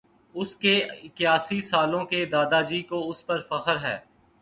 اُس 0.35 0.55
کے 0.61 0.73
اِکیاسی 1.03 1.59
سالوں 1.69 2.03
کے 2.11 2.19
دادا 2.33 2.61
جی 2.69 2.81
کو 2.89 2.97
اُس 3.09 3.25
پر 3.25 3.39
فخر 3.49 3.77
ہے 3.85 3.97